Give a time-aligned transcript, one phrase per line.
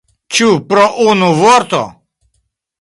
[0.37, 1.85] Ĉu pro unu vorto?